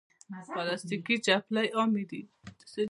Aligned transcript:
پلاستيکي 0.53 1.15
چپلی 1.25 1.67
عامې 1.77 2.03
دي. 2.09 2.21